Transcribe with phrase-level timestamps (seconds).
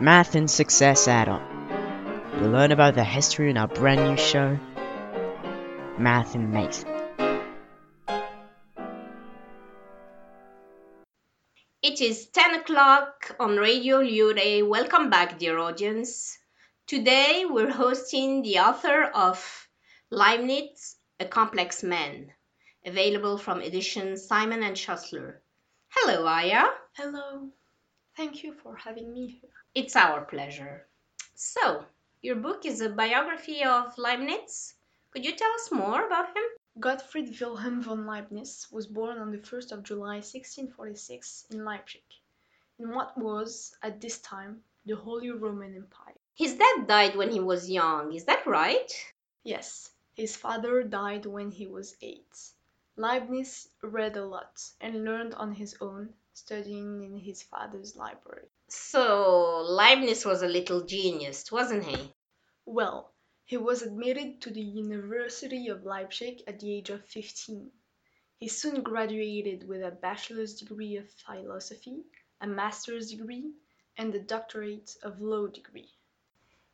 [0.00, 1.42] Math and Success Add On.
[2.38, 4.56] You'll learn about the history in our brand new show,
[5.98, 6.84] Math and Mate.
[11.82, 14.64] It is 10 o'clock on Radio Lure.
[14.64, 16.38] Welcome back, dear audience.
[16.86, 19.68] Today we're hosting the author of
[20.12, 22.30] Leibniz, A Complex Man,
[22.86, 25.42] available from edition Simon and Schuster.
[25.88, 26.66] Hello, Aya.
[26.92, 27.48] Hello.
[28.18, 29.50] Thank you for having me here.
[29.76, 30.88] It's our pleasure.
[31.36, 31.84] So,
[32.20, 34.74] your book is a biography of Leibniz.
[35.12, 36.42] Could you tell us more about him?
[36.80, 42.02] Gottfried Wilhelm von Leibniz was born on the 1st of July 1646 in Leipzig,
[42.80, 46.18] in what was, at this time, the Holy Roman Empire.
[46.34, 48.90] His dad died when he was young, is that right?
[49.44, 52.36] Yes, his father died when he was eight.
[53.00, 58.48] Leibniz read a lot and learned on his own, studying in his father's library.
[58.66, 62.12] So, Leibniz was a little genius, wasn't he?
[62.66, 63.12] Well,
[63.44, 67.70] he was admitted to the University of Leipzig at the age of 15.
[68.40, 72.02] He soon graduated with a bachelor's degree of philosophy,
[72.40, 73.52] a master's degree,
[73.96, 75.92] and a doctorate of law degree.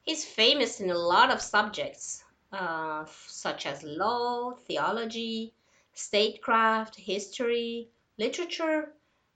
[0.01, 5.53] He's famous in a lot of subjects, uh, such as law, theology,
[5.95, 8.93] statecraft, history, literature,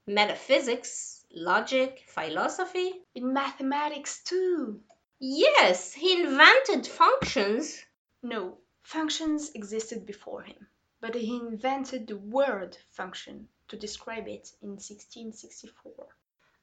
[0.07, 2.93] metaphysics, logic, philosophy.
[3.15, 4.81] In mathematics, too!
[5.21, 7.85] Yes, he invented functions.
[8.23, 10.67] No, functions existed before him,
[11.01, 16.09] but he invented the word function to describe it in 1664.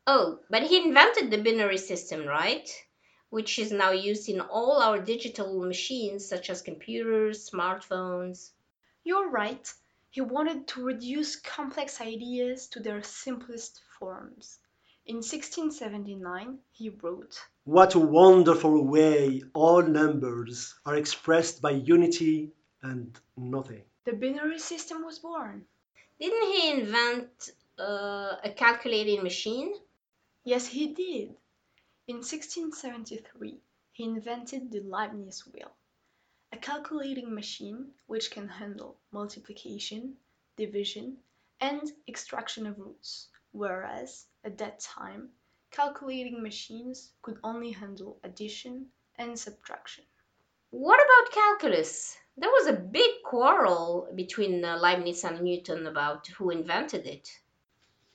[0.07, 2.69] Oh, but he invented the binary system, right?
[3.29, 8.51] Which is now used in all our digital machines, such as computers, smartphones.
[9.03, 9.71] You're right.
[10.15, 14.59] He wanted to reduce complex ideas to their simplest forms.
[15.05, 23.19] In 1679 he wrote, What a wonderful way all numbers are expressed by unity and
[23.35, 23.83] nothing.
[24.05, 25.65] The binary system was born.
[26.17, 29.73] Didn't he invent uh, a calculating machine?
[30.45, 31.35] Yes, he did.
[32.07, 33.59] In 1673
[33.91, 35.73] he invented the Leibniz wheel
[36.55, 40.15] a calculating machine which can handle multiplication,
[40.55, 41.17] division,
[41.59, 45.27] and extraction of roots, whereas, at that time,
[45.69, 48.85] calculating machines could only handle addition
[49.17, 50.05] and subtraction.
[50.69, 52.17] What about calculus?
[52.37, 57.37] There was a big quarrel between uh, Leibniz and Newton about who invented it.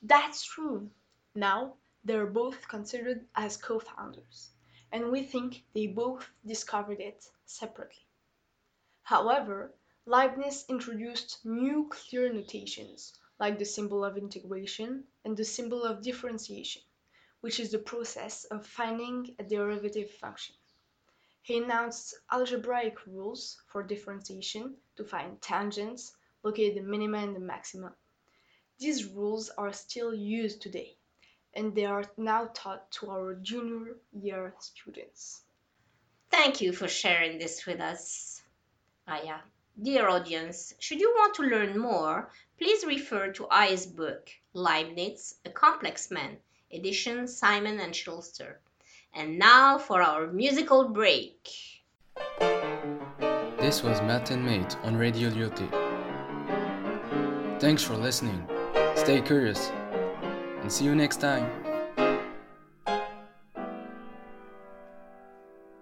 [0.02, 0.88] That's true.
[1.34, 1.74] Now,
[2.04, 4.48] they're both considered as co founders,
[4.92, 8.06] and we think they both discovered it separately.
[9.10, 9.74] However,
[10.06, 16.82] Leibniz introduced new clear notations like the symbol of integration and the symbol of differentiation,
[17.40, 20.54] which is the process of finding a derivative function.
[21.42, 27.96] He announced algebraic rules for differentiation to find tangents, locate the minima and the maxima.
[28.78, 30.96] These rules are still used today,
[31.52, 35.42] and they are now taught to our junior year students.
[36.30, 38.29] Thank you for sharing this with us.
[39.10, 39.40] Aya.
[39.82, 45.50] Dear audience, should you want to learn more, please refer to Aya's book, Leibniz, A
[45.50, 46.36] Complex Man,
[46.72, 48.60] edition Simon and Schuster.
[49.12, 51.48] And now for our musical break.
[53.58, 55.68] This was Math and Mate on Radio Lyautey.
[57.60, 58.48] Thanks for listening.
[58.94, 59.70] Stay curious
[60.60, 61.59] and see you next time.